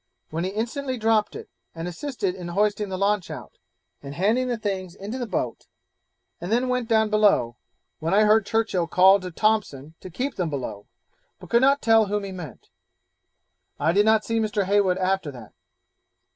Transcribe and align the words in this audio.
when 0.31 0.43
he 0.43 0.49
instantly 0.49 0.97
dropped 0.97 1.35
it, 1.35 1.47
and 1.75 1.87
assisted 1.87 2.33
in 2.33 2.47
hoisting 2.47 2.89
the 2.89 2.97
launch 2.97 3.29
out, 3.29 3.59
and 4.01 4.15
handing 4.15 4.47
the 4.47 4.57
things 4.57 4.95
into 4.95 5.19
the 5.19 5.27
boat, 5.27 5.67
and 6.41 6.51
then 6.51 6.69
went 6.69 6.89
down 6.89 7.07
below, 7.11 7.55
when 7.99 8.11
I 8.11 8.21
heard 8.23 8.43
Churchill 8.47 8.87
call 8.87 9.19
to 9.19 9.29
Thompson 9.29 9.93
to 9.99 10.09
keep 10.09 10.37
them 10.37 10.49
below, 10.49 10.87
but 11.39 11.51
could 11.51 11.61
not 11.61 11.83
tell 11.83 12.07
whom 12.07 12.23
he 12.23 12.31
meant; 12.31 12.69
I 13.79 13.91
did 13.91 14.07
not 14.07 14.25
see 14.25 14.39
Mr. 14.39 14.65
Heywood 14.65 14.97
after 14.97 15.29
that.' 15.29 15.53